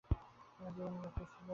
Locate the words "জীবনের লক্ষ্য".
0.75-1.23